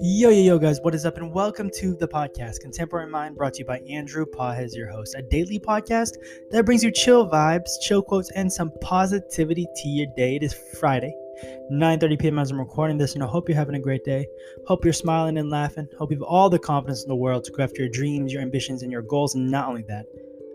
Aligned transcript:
Yo, 0.00 0.30
yo, 0.30 0.42
yo, 0.42 0.58
guys, 0.60 0.80
what 0.82 0.94
is 0.94 1.04
up? 1.04 1.16
And 1.16 1.32
welcome 1.32 1.68
to 1.74 1.96
the 1.96 2.06
podcast, 2.06 2.60
Contemporary 2.60 3.10
Mind, 3.10 3.34
brought 3.36 3.54
to 3.54 3.58
you 3.58 3.64
by 3.64 3.80
Andrew 3.80 4.24
Pahez, 4.24 4.76
your 4.76 4.88
host, 4.88 5.16
a 5.18 5.22
daily 5.22 5.58
podcast 5.58 6.12
that 6.52 6.64
brings 6.64 6.84
you 6.84 6.92
chill 6.92 7.28
vibes, 7.28 7.68
chill 7.82 8.00
quotes, 8.00 8.30
and 8.30 8.52
some 8.52 8.70
positivity 8.80 9.66
to 9.74 9.88
your 9.88 10.06
day. 10.16 10.36
It 10.36 10.44
is 10.44 10.54
Friday, 10.78 11.12
9.30 11.72 12.20
p.m. 12.20 12.38
as 12.38 12.52
I'm 12.52 12.60
recording 12.60 12.96
this, 12.96 13.14
and 13.14 13.24
I 13.24 13.26
hope 13.26 13.48
you're 13.48 13.58
having 13.58 13.74
a 13.74 13.80
great 13.80 14.04
day. 14.04 14.24
Hope 14.68 14.84
you're 14.84 14.92
smiling 14.92 15.36
and 15.36 15.50
laughing. 15.50 15.88
Hope 15.98 16.12
you 16.12 16.18
have 16.18 16.22
all 16.22 16.48
the 16.48 16.60
confidence 16.60 17.02
in 17.02 17.08
the 17.08 17.16
world 17.16 17.42
to 17.44 17.50
go 17.50 17.64
after 17.64 17.82
your 17.82 17.90
dreams, 17.90 18.32
your 18.32 18.42
ambitions, 18.42 18.84
and 18.84 18.92
your 18.92 19.02
goals. 19.02 19.34
And 19.34 19.50
not 19.50 19.68
only 19.68 19.82
that, 19.88 20.06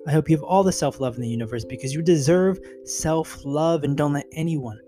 I 0.07 0.11
hope 0.13 0.29
you 0.29 0.37
have 0.37 0.43
all 0.43 0.63
the 0.63 0.71
self 0.71 1.01
love 1.01 1.15
in 1.15 1.21
the 1.21 1.27
universe 1.27 1.65
because 1.65 1.93
you 1.93 2.01
deserve 2.01 2.61
self 2.85 3.43
love 3.43 3.83
and 3.83 3.97
don't 3.97 4.13
let 4.13 4.27
anyone, 4.31 4.79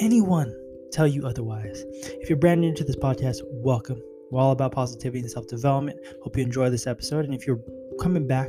anyone, 0.00 0.54
tell 0.96 1.06
you 1.06 1.26
otherwise. 1.26 1.84
If 1.92 2.30
you're 2.30 2.38
brand 2.38 2.62
new 2.62 2.72
to 2.72 2.82
this 2.82 2.96
podcast, 2.96 3.42
welcome. 3.50 4.00
We're 4.30 4.40
all 4.40 4.52
about 4.52 4.72
positivity 4.72 5.20
and 5.20 5.30
self 5.30 5.46
development. 5.46 6.00
Hope 6.22 6.38
you 6.38 6.42
enjoy 6.42 6.70
this 6.70 6.86
episode. 6.86 7.26
And 7.26 7.34
if 7.34 7.46
you're 7.46 7.60
coming 8.00 8.26
back, 8.26 8.48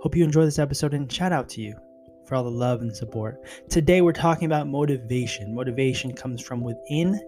hope 0.00 0.14
you 0.14 0.22
enjoy 0.22 0.44
this 0.44 0.60
episode 0.60 0.94
and 0.94 1.12
shout 1.12 1.32
out 1.32 1.48
to 1.50 1.60
you 1.60 1.74
for 2.26 2.36
all 2.36 2.44
the 2.44 2.50
love 2.50 2.80
and 2.80 2.94
support. 2.94 3.40
Today, 3.68 4.02
we're 4.02 4.12
talking 4.12 4.46
about 4.46 4.68
motivation. 4.68 5.52
Motivation 5.52 6.12
comes 6.14 6.40
from 6.40 6.60
within, 6.60 7.20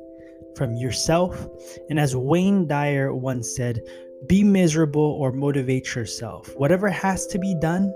from 0.54 0.76
yourself. 0.76 1.48
And 1.88 1.98
as 1.98 2.14
Wayne 2.14 2.68
Dyer 2.68 3.12
once 3.12 3.56
said, 3.56 3.80
be 4.28 4.44
miserable 4.44 5.02
or 5.02 5.32
motivate 5.32 5.96
yourself. 5.96 6.54
Whatever 6.56 6.88
has 6.88 7.26
to 7.28 7.38
be 7.40 7.56
done, 7.60 7.92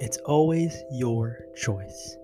it's 0.00 0.18
always 0.18 0.82
your 0.90 1.46
choice. 1.56 2.18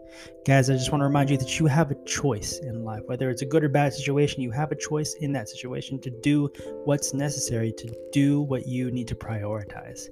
Guys, 0.46 0.68
I 0.70 0.74
just 0.74 0.92
want 0.92 1.00
to 1.00 1.06
remind 1.06 1.30
you 1.30 1.36
that 1.38 1.58
you 1.58 1.66
have 1.66 1.90
a 1.90 1.94
choice 2.04 2.58
in 2.58 2.84
life. 2.84 3.02
Whether 3.06 3.30
it's 3.30 3.42
a 3.42 3.46
good 3.46 3.64
or 3.64 3.68
bad 3.68 3.92
situation, 3.92 4.42
you 4.42 4.50
have 4.50 4.72
a 4.72 4.76
choice 4.76 5.14
in 5.14 5.32
that 5.32 5.48
situation 5.48 6.00
to 6.00 6.10
do 6.10 6.50
what's 6.84 7.14
necessary, 7.14 7.72
to 7.78 7.94
do 8.12 8.42
what 8.42 8.66
you 8.66 8.90
need 8.90 9.08
to 9.08 9.14
prioritize. 9.14 10.08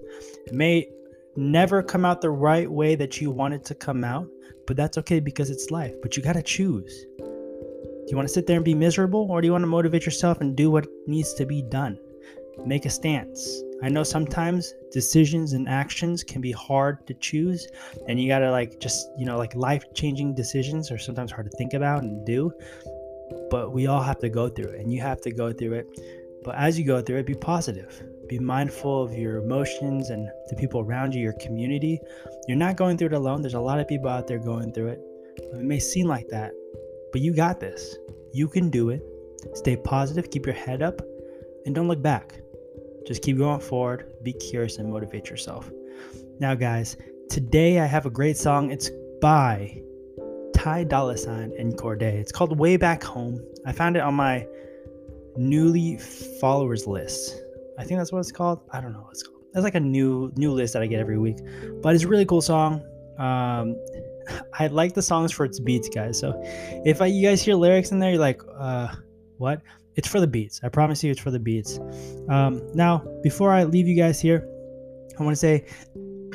It 0.47 0.53
may 0.53 0.89
never 1.37 1.83
come 1.83 2.05
out 2.05 2.21
the 2.21 2.31
right 2.31 2.71
way 2.71 2.95
that 2.95 3.21
you 3.21 3.31
want 3.31 3.55
it 3.55 3.65
to 3.67 3.75
come 3.75 4.05
out, 4.05 4.29
but 4.67 4.77
that's 4.77 4.99
okay 4.99 5.21
because 5.21 5.51
it's 5.51 5.71
life. 5.71 5.95
But 6.03 6.17
you 6.17 6.23
got 6.23 6.35
to 6.35 6.43
choose. 6.43 7.07
Do 7.19 8.09
you 8.09 8.17
want 8.17 8.29
to 8.29 8.35
sit 8.35 8.47
there 8.47 8.57
and 8.57 8.65
be 8.65 8.75
miserable, 8.75 9.31
or 9.31 9.41
do 9.41 9.47
you 9.47 9.53
want 9.53 9.63
to 9.63 9.69
motivate 9.69 10.05
yourself 10.05 10.41
and 10.41 10.57
do 10.57 10.71
what 10.71 10.87
needs 11.07 11.35
to 11.35 11.47
be 11.47 11.63
done? 11.63 11.99
Make 12.65 12.87
a 12.87 12.91
stance. 12.91 13.63
I 13.83 13.89
know 13.89 14.05
sometimes 14.05 14.75
decisions 14.93 15.55
and 15.55 15.69
actions 15.69 16.23
can 16.23 16.41
be 16.41 16.53
hard 16.53 17.07
to 17.09 17.15
choose, 17.15 17.67
and 18.07 18.21
you 18.21 18.29
gotta 18.29 18.51
like 18.51 18.79
just, 18.79 19.09
you 19.19 19.27
know, 19.27 19.37
like 19.37 19.55
life 19.57 19.85
changing 19.95 20.35
decisions 20.35 20.91
are 20.93 20.99
sometimes 20.99 21.33
hard 21.33 21.51
to 21.51 21.57
think 21.57 21.75
about 21.75 22.03
and 22.03 22.25
do, 22.25 22.53
but 23.51 23.73
we 23.73 23.89
all 23.89 24.03
have 24.03 24.19
to 24.21 24.29
go 24.29 24.49
through 24.49 24.71
it, 24.71 24.81
and 24.81 24.93
you 24.93 25.01
have 25.01 25.21
to 25.23 25.33
go 25.33 25.53
through 25.53 25.73
it. 25.73 25.87
But 26.45 26.57
as 26.57 26.79
you 26.79 26.85
go 26.85 27.01
through 27.01 27.19
it, 27.19 27.27
be 27.27 27.35
positive. 27.35 28.03
Be 28.29 28.39
mindful 28.39 29.03
of 29.03 29.13
your 29.15 29.39
emotions 29.39 30.11
and 30.11 30.29
the 30.49 30.57
people 30.57 30.81
around 30.81 31.15
you, 31.15 31.23
your 31.23 31.35
community. 31.35 32.01
You're 32.49 32.57
not 32.57 32.77
going 32.77 32.99
through 32.99 33.09
it 33.09 33.15
alone. 33.15 33.43
There's 33.43 33.55
a 33.55 33.61
lot 33.61 33.79
of 33.79 33.89
people 33.89 34.09
out 34.09 34.27
there 34.27 34.39
going 34.39 34.73
through 34.73 34.89
it. 34.89 35.01
It 35.39 35.63
may 35.63 35.79
seem 35.79 36.07
like 36.07 36.29
that, 36.29 36.53
but 37.13 37.21
you 37.21 37.35
got 37.35 37.61
this. 37.61 37.97
You 38.33 38.49
can 38.49 38.71
do 38.71 38.91
it. 38.91 39.03
Stay 39.55 39.77
positive, 39.77 40.31
keep 40.31 40.47
your 40.47 40.55
head 40.55 40.83
up, 40.83 41.03
and 41.67 41.75
don't 41.75 41.89
look 41.89 42.03
back. 42.03 42.35
Just 43.07 43.23
keep 43.23 43.39
going 43.39 43.61
forward, 43.61 44.13
be 44.23 44.33
curious, 44.33 44.79
and 44.79 44.91
motivate 44.91 45.29
yourself. 45.29 45.71
Now, 46.39 46.55
guys, 46.55 46.97
today 47.29 47.81
I 47.81 47.87
have 47.87 48.07
a 48.07 48.11
great 48.11 48.37
song. 48.37 48.71
It's 48.71 48.91
by 49.21 49.83
Ty 50.55 50.85
Dolla 50.85 51.17
Sign 51.17 51.53
and 51.59 51.77
Cordae. 51.77 52.15
It's 52.15 52.33
called 52.33 52.59
Way 52.59 52.77
Back 52.77 53.03
Home. 53.05 53.41
I 53.67 53.73
found 53.73 53.97
it 53.97 54.01
on 54.01 54.15
my 54.15 54.47
newly 55.37 55.99
followers 56.41 56.87
list. 56.87 57.43
I 57.79 57.85
think 57.85 57.99
that's 57.99 58.13
what 58.13 58.21
it's 58.21 58.33
called. 58.33 58.61
I 58.73 58.81
don't 58.81 58.93
know 58.93 59.01
what 59.01 59.13
it's 59.13 59.23
called. 59.23 59.43
It's 59.55 59.65
like 59.65 59.75
a 59.75 59.81
new 59.81 60.33
new 60.37 60.53
list 60.53 60.73
that 60.73 60.83
I 60.83 60.87
get 60.87 61.01
every 61.01 61.19
week. 61.19 61.39
But 61.83 61.95
it's 61.95 62.05
a 62.05 62.09
really 62.09 62.25
cool 62.25 62.41
song. 62.41 62.83
Um, 63.19 63.77
I 64.59 64.69
like 64.69 64.95
the 64.95 65.03
songs 65.03 65.33
for 65.33 65.45
its 65.45 65.61
beats, 65.61 65.89
guys. 65.89 66.19
So 66.19 66.41
if 66.85 67.03
I, 67.03 67.07
you 67.07 67.27
guys 67.27 67.43
hear 67.43 67.55
lyrics 67.55 67.91
in 67.91 67.99
there, 67.99 68.11
you're 68.11 68.21
like, 68.21 68.41
uh, 68.57 68.89
what? 69.39 69.61
It's 69.97 70.09
for 70.09 70.21
the 70.21 70.27
beats. 70.27 70.61
I 70.63 70.69
promise 70.69 71.03
you, 71.05 71.11
it's 71.11 71.21
for 71.21 71.31
the 71.31 71.39
beats. 71.39 71.79
Um, 72.29 72.63
now, 72.75 73.05
before 73.23 73.51
I 73.51 73.65
leave 73.65 73.87
you 73.87 73.97
guys 73.97 74.21
here, 74.21 74.49
I 75.19 75.23
want 75.23 75.37
to 75.37 75.41
say, 75.41 75.67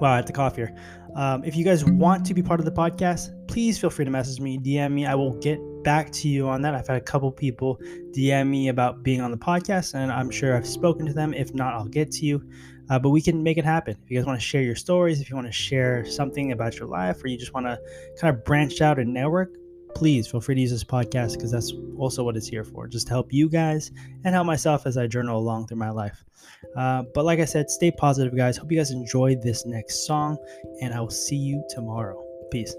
wow, 0.00 0.12
I 0.12 0.16
have 0.16 0.26
to 0.26 0.32
cough 0.32 0.56
here. 0.56 0.74
Um, 1.14 1.44
if 1.44 1.56
you 1.56 1.64
guys 1.64 1.84
want 1.84 2.24
to 2.26 2.34
be 2.34 2.42
part 2.42 2.60
of 2.60 2.66
the 2.66 2.72
podcast, 2.72 3.30
please 3.48 3.78
feel 3.78 3.90
free 3.90 4.04
to 4.04 4.10
message 4.10 4.40
me, 4.40 4.58
DM 4.58 4.92
me. 4.92 5.04
I 5.06 5.14
will 5.14 5.34
get 5.40 5.60
back 5.82 6.10
to 6.12 6.28
you 6.28 6.48
on 6.48 6.62
that. 6.62 6.74
I've 6.74 6.86
had 6.86 6.96
a 6.96 7.02
couple 7.02 7.30
people 7.30 7.78
DM 8.12 8.48
me 8.48 8.68
about 8.68 9.02
being 9.02 9.20
on 9.20 9.30
the 9.30 9.36
podcast, 9.36 9.94
and 9.94 10.10
I'm 10.10 10.30
sure 10.30 10.56
I've 10.56 10.66
spoken 10.66 11.04
to 11.06 11.12
them. 11.12 11.34
If 11.34 11.52
not, 11.54 11.74
I'll 11.74 11.88
get 11.88 12.10
to 12.12 12.26
you. 12.26 12.42
Uh, 12.88 12.98
but 12.98 13.10
we 13.10 13.20
can 13.20 13.42
make 13.42 13.58
it 13.58 13.64
happen. 13.64 13.96
If 14.02 14.10
you 14.10 14.18
guys 14.18 14.26
want 14.26 14.40
to 14.40 14.44
share 14.44 14.62
your 14.62 14.74
stories, 14.74 15.20
if 15.20 15.30
you 15.30 15.36
want 15.36 15.48
to 15.48 15.52
share 15.52 16.04
something 16.04 16.52
about 16.52 16.78
your 16.78 16.88
life, 16.88 17.22
or 17.22 17.28
you 17.28 17.38
just 17.38 17.54
want 17.54 17.66
to 17.66 17.78
kind 18.20 18.34
of 18.34 18.44
branch 18.44 18.80
out 18.80 18.98
and 18.98 19.12
network, 19.12 19.54
please 19.94 20.26
feel 20.28 20.40
free 20.40 20.54
to 20.54 20.60
use 20.60 20.70
this 20.70 20.84
podcast 20.84 21.34
because 21.34 21.50
that's 21.50 21.72
also 21.98 22.24
what 22.24 22.36
it's 22.36 22.46
here 22.46 22.64
for 22.64 22.86
just 22.88 23.06
to 23.06 23.12
help 23.12 23.32
you 23.32 23.48
guys 23.48 23.90
and 24.24 24.34
help 24.34 24.46
myself 24.46 24.86
as 24.86 24.96
I 24.96 25.06
journal 25.06 25.38
along 25.38 25.68
through 25.68 25.78
my 25.78 25.90
life. 25.90 26.24
Uh, 26.76 27.04
but 27.14 27.24
like 27.24 27.38
I 27.38 27.44
said, 27.44 27.70
stay 27.70 27.90
positive, 27.90 28.36
guys. 28.36 28.56
Hope 28.56 28.70
you 28.70 28.78
guys 28.78 28.90
enjoy 28.90 29.36
this 29.36 29.66
next 29.66 30.06
song, 30.06 30.36
and 30.80 30.92
I 30.94 31.00
will 31.00 31.10
see 31.10 31.36
you 31.36 31.64
tomorrow. 31.70 32.22
Peace. 32.50 32.74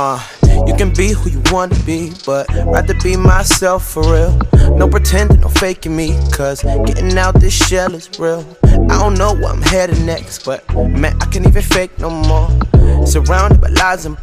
Uh, 0.00 0.22
you 0.64 0.76
can 0.76 0.94
be 0.94 1.10
who 1.10 1.28
you 1.28 1.42
want 1.50 1.74
to 1.74 1.82
be, 1.82 2.12
but 2.24 2.48
rather 2.66 2.94
be 3.02 3.16
myself 3.16 3.84
for 3.84 4.04
real. 4.04 4.38
No 4.76 4.88
pretending, 4.88 5.40
no 5.40 5.48
faking 5.48 5.96
me, 5.96 6.16
cause 6.30 6.62
getting 6.62 7.18
out 7.18 7.34
this 7.40 7.52
shell 7.52 7.92
is 7.96 8.08
real. 8.16 8.46
I 8.62 8.96
don't 9.00 9.18
know 9.18 9.34
where 9.34 9.48
I'm 9.48 9.60
headed 9.60 10.00
next, 10.02 10.44
but 10.44 10.62
man, 10.72 11.16
I 11.20 11.26
can't 11.26 11.48
even 11.48 11.62
fake 11.62 11.98
no 11.98 12.10
more. 12.10 12.48
Surrounded 13.04 13.60
by 13.60 13.70
lies 13.70 14.06
and 14.06 14.16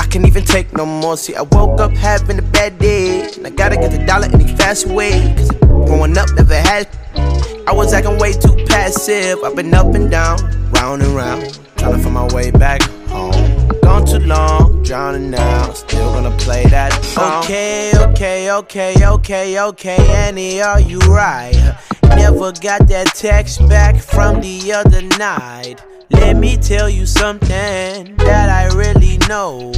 I 0.00 0.06
can't 0.10 0.26
even 0.26 0.44
take 0.44 0.72
no 0.72 0.84
more. 0.84 1.16
See, 1.16 1.36
I 1.36 1.42
woke 1.42 1.80
up 1.80 1.92
having 1.92 2.40
a 2.40 2.42
bad 2.42 2.80
day, 2.80 3.30
and 3.36 3.46
I 3.46 3.50
gotta 3.50 3.76
get 3.76 3.92
the 3.92 4.04
dollar 4.04 4.26
any 4.26 4.48
fast 4.56 4.88
way. 4.88 5.32
Cause 5.36 5.52
growing 5.86 6.18
up 6.18 6.28
never 6.34 6.56
had. 6.56 6.88
I 7.68 7.72
was 7.72 7.92
acting 7.92 8.18
way 8.18 8.32
too 8.32 8.56
passive. 8.66 9.44
I've 9.44 9.54
been 9.54 9.72
up 9.72 9.94
and 9.94 10.10
down, 10.10 10.38
round 10.72 11.02
and 11.02 11.14
round, 11.14 11.56
trying 11.76 11.96
to 11.96 12.02
find 12.02 12.14
my 12.14 12.26
way 12.34 12.50
back 12.50 12.80
drowning 14.86 15.30
now. 15.30 15.72
Still 15.72 16.12
gonna 16.12 16.36
play 16.36 16.64
that 16.66 16.92
song. 17.04 17.42
Okay, 17.42 17.90
okay, 17.96 18.52
okay, 18.52 18.94
okay, 19.04 19.60
okay, 19.60 19.96
Annie, 20.14 20.62
are 20.62 20.80
you 20.80 21.00
right? 21.00 21.76
Never 22.04 22.52
got 22.52 22.86
that 22.88 23.08
text 23.14 23.68
back 23.68 24.00
from 24.00 24.40
the 24.40 24.72
other 24.72 25.02
night. 25.18 25.76
Let 26.10 26.36
me 26.36 26.56
tell 26.56 26.88
you 26.88 27.04
something 27.04 28.16
that 28.16 28.48
I 28.48 28.72
really 28.76 29.18
know. 29.28 29.72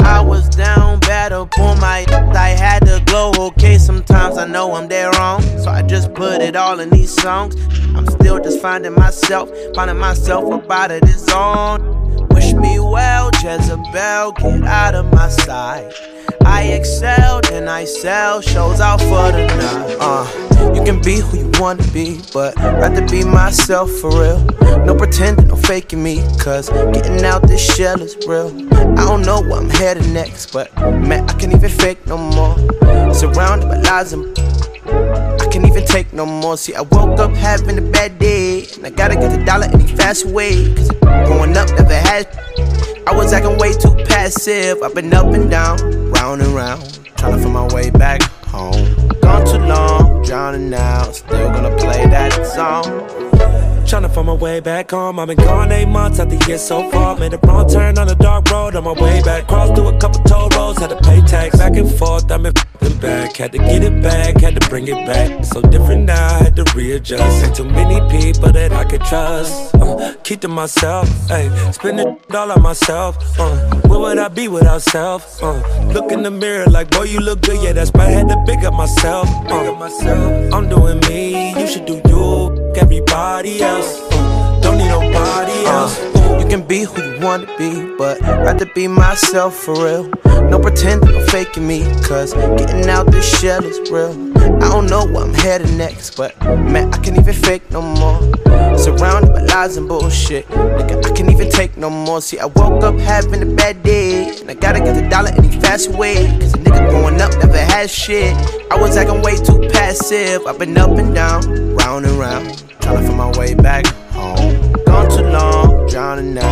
I 0.00 0.20
was 0.20 0.48
down 0.48 1.00
bad 1.00 1.32
up 1.32 1.58
on 1.58 1.80
my 1.80 2.04
I 2.34 2.50
had 2.50 2.86
to 2.86 3.02
glow. 3.06 3.32
Okay, 3.48 3.78
sometimes 3.78 4.38
I 4.38 4.46
know 4.46 4.74
I'm 4.74 4.86
dead 4.86 5.14
wrong. 5.16 5.42
So 5.58 5.70
I 5.70 5.82
just 5.82 6.14
put 6.14 6.40
it 6.40 6.54
all 6.54 6.78
in 6.78 6.90
these 6.90 7.12
songs. 7.12 7.56
I'm 7.96 8.06
still 8.06 8.40
just 8.40 8.60
finding 8.60 8.94
myself, 8.94 9.50
finding 9.74 9.98
myself 9.98 10.52
up 10.52 10.70
out 10.70 10.92
of 10.92 11.00
this 11.02 11.24
zone. 11.26 12.01
Me 12.62 12.78
well, 12.78 13.30
Jezebel, 13.42 14.32
get 14.32 14.62
out 14.62 14.94
of 14.94 15.10
my 15.12 15.28
sight. 15.28 15.92
I 16.44 16.62
excelled 16.64 17.46
and 17.50 17.68
I 17.68 17.84
sell 17.84 18.40
shows 18.40 18.80
out 18.80 19.00
for 19.00 19.32
the 19.32 19.46
night. 19.46 19.96
Uh, 19.98 20.72
you 20.72 20.84
can 20.84 21.02
be 21.02 21.16
who 21.16 21.38
you 21.38 21.50
wanna 21.58 21.82
be, 21.92 22.20
but 22.32 22.54
rather 22.56 23.06
be 23.08 23.24
myself 23.24 23.90
for 23.90 24.10
real. 24.10 24.38
No 24.86 24.94
pretending, 24.94 25.48
no 25.48 25.56
faking 25.56 26.02
me, 26.02 26.22
cause 26.38 26.68
getting 26.94 27.24
out 27.24 27.42
this 27.48 27.74
shell 27.74 28.00
is 28.00 28.16
real. 28.28 28.48
I 28.72 29.06
don't 29.06 29.22
know 29.22 29.40
where 29.40 29.60
I'm 29.60 29.68
headed 29.68 30.08
next, 30.12 30.52
but 30.52 30.72
man, 30.76 31.28
I 31.28 31.32
can't 31.34 31.52
even 31.52 31.68
fake 31.70 32.06
no 32.06 32.16
more. 32.16 32.56
Surrounded 33.12 33.68
by 33.68 33.78
lies 33.78 34.12
and 34.12 34.38
I 34.86 35.48
can't 35.50 35.66
even 35.66 35.84
take 35.84 36.12
no 36.12 36.26
more. 36.26 36.56
See, 36.56 36.74
I 36.74 36.82
woke 36.82 37.18
up 37.18 37.32
having 37.32 37.76
a 37.78 37.90
bad 37.90 38.18
day, 38.18 38.66
and 38.74 38.86
I 38.86 38.90
gotta 38.90 39.14
get 39.14 39.36
the 39.36 39.44
dollar 39.44 39.66
any 39.66 39.86
fast 39.96 40.26
way. 40.26 40.72
Cause 40.74 40.90
growing 41.00 41.56
up 41.56 41.68
never 41.70 41.94
had. 41.94 42.28
I 43.06 43.14
was 43.14 43.32
acting 43.32 43.58
way 43.58 43.72
too 43.72 43.94
passive. 44.04 44.82
I've 44.82 44.94
been 44.94 45.12
up 45.12 45.26
and 45.32 45.50
down, 45.50 45.78
round 46.10 46.40
and 46.42 46.54
round, 46.54 47.00
trying 47.16 47.36
to 47.36 47.42
find 47.42 47.54
my 47.54 47.66
way 47.74 47.90
back 47.90 48.22
home. 48.46 48.94
Gone 49.20 49.44
too 49.46 49.58
long, 49.58 50.22
drowning 50.24 50.70
now, 50.70 51.10
still 51.12 51.50
gonna 51.50 51.76
play 51.76 52.06
that 52.06 52.46
song. 52.46 52.84
Trying 53.86 54.02
to 54.02 54.08
find 54.08 54.26
my 54.26 54.34
way 54.34 54.60
back 54.60 54.90
home. 54.90 55.18
I've 55.18 55.28
been 55.28 55.36
gone 55.36 55.72
eight 55.72 55.88
months 55.88 56.20
out 56.20 56.30
the 56.30 56.42
year 56.46 56.58
so 56.58 56.90
far. 56.90 57.16
Made 57.18 57.34
a 57.34 57.38
wrong 57.38 57.68
turn 57.68 57.98
on 57.98 58.08
a 58.08 58.14
dark 58.14 58.50
road 58.50 58.76
on 58.76 58.84
my 58.84 58.92
way 58.92 59.20
back. 59.22 59.46
Crossed 59.48 59.74
through 59.74 59.88
a 59.88 59.98
couple 59.98 60.22
toll 60.22 60.48
roads, 60.50 60.78
had 60.78 60.90
to 60.90 60.96
pay 60.96 61.20
tax. 61.22 61.56
Back 61.58 61.76
and 61.76 61.90
forth, 61.92 62.30
I've 62.30 62.42
been 62.42 62.54
f***ing 62.82 62.98
back. 63.00 63.36
Had 63.36 63.52
to 63.52 63.58
get 63.58 63.82
it 63.82 64.02
back, 64.02 64.40
had 64.40 64.60
to 64.60 64.68
bring 64.68 64.88
it 64.88 65.06
back. 65.06 65.44
So 65.44 65.60
different 65.62 66.04
now, 66.04 66.26
I 66.26 66.44
had 66.44 66.56
to 66.56 66.64
readjust. 66.74 67.44
Ain't 67.44 67.56
too 67.56 67.64
many 67.64 67.98
people 68.10 68.52
that 68.52 68.72
I 68.72 68.84
could 68.84 69.02
trust. 69.02 69.74
Uh, 69.74 70.14
keep 70.24 70.40
to 70.40 70.48
myself, 70.48 71.08
hey, 71.28 71.50
spending 71.72 72.18
all 72.34 72.52
on 72.52 72.62
myself. 72.62 73.16
Uh, 73.38 73.56
where 73.88 73.98
would 73.98 74.18
I 74.18 74.28
be 74.28 74.48
without 74.48 74.82
self? 74.82 75.42
Uh, 75.42 75.60
look 75.92 76.12
in 76.12 76.22
the 76.22 76.30
mirror 76.30 76.66
like, 76.66 76.90
boy, 76.90 77.04
you 77.04 77.20
look 77.20 77.42
good. 77.42 77.62
Yeah, 77.62 77.72
that's 77.72 77.90
why 77.90 78.06
I 78.06 78.10
had 78.10 78.28
to 78.28 78.42
big 78.46 78.64
up 78.64 78.74
myself. 78.74 79.28
Uh, 79.48 80.54
I'm 80.54 80.68
doing 80.68 81.00
me, 81.08 81.58
you 81.58 81.66
should 81.66 81.86
do 81.86 82.00
you. 82.06 82.72
Everybody 82.76 83.62
else, 83.62 84.00
uh, 84.12 84.60
don't 84.62 84.78
need 84.78 84.88
nobody 84.88 85.66
else. 85.66 86.21
You 86.42 86.48
can 86.48 86.66
be 86.66 86.82
who 86.82 87.00
you 87.00 87.20
wanna 87.20 87.46
be, 87.56 87.94
but 87.96 88.20
rather 88.20 88.66
be 88.66 88.88
myself 88.88 89.54
for 89.54 89.74
real. 89.74 90.10
No 90.50 90.58
pretending 90.58 91.14
or 91.14 91.24
faking 91.28 91.64
me, 91.64 91.84
cause 92.02 92.34
getting 92.34 92.88
out 92.88 93.06
this 93.12 93.38
shell 93.38 93.64
is 93.64 93.78
real. 93.92 94.10
I 94.60 94.68
don't 94.68 94.86
know 94.86 95.06
where 95.06 95.24
I'm 95.24 95.34
headed 95.34 95.72
next, 95.74 96.16
but 96.16 96.38
man, 96.42 96.92
I 96.92 96.98
can't 96.98 97.16
even 97.16 97.32
fake 97.32 97.70
no 97.70 97.80
more. 97.80 98.20
Surrounded 98.76 99.32
by 99.32 99.42
lies 99.42 99.76
and 99.76 99.86
bullshit, 99.86 100.48
nigga, 100.48 101.06
I 101.06 101.12
can't 101.12 101.30
even 101.30 101.48
take 101.48 101.76
no 101.76 101.88
more. 101.88 102.20
See, 102.20 102.40
I 102.40 102.46
woke 102.46 102.82
up 102.82 102.98
having 102.98 103.40
a 103.40 103.54
bad 103.54 103.84
day, 103.84 104.36
and 104.40 104.50
I 104.50 104.54
gotta 104.54 104.80
get 104.80 105.00
the 105.00 105.08
dollar 105.08 105.30
any 105.30 105.60
fast 105.60 105.90
way. 105.90 106.26
Cause 106.40 106.54
a 106.54 106.58
nigga 106.58 106.90
growing 106.90 107.20
up 107.20 107.30
never 107.38 107.56
had 107.56 107.88
shit. 107.88 108.34
I 108.68 108.82
was 108.82 108.96
acting 108.96 109.22
way 109.22 109.36
too 109.36 109.60
passive, 109.72 110.44
I've 110.48 110.58
been 110.58 110.76
up 110.76 110.98
and 110.98 111.14
down, 111.14 111.76
round 111.76 112.04
and 112.04 112.18
round, 112.18 112.64
trying 112.80 112.98
to 113.00 113.06
find 113.06 113.16
my 113.16 113.30
way 113.38 113.54
back 113.54 113.86
long, 116.16 116.34
drowning 116.34 116.34
now. 116.34 116.51